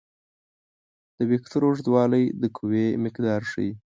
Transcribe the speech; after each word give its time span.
د 1.17 1.19
وکتور 1.31 1.61
اوږدوالی 1.65 2.23
د 2.41 2.43
قوې 2.55 2.85
مقدار 3.05 3.41
ښيي. 3.51 3.71